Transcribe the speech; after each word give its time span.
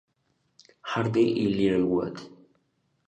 Hardy 0.81 1.27
y 1.43 1.53
Littlewood. 1.53 2.17